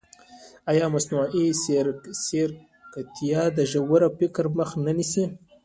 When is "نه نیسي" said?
4.85-5.23